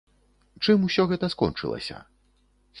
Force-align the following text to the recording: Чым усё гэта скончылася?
Чым 0.67 0.87
усё 0.87 1.05
гэта 1.13 1.31
скончылася? 1.35 2.03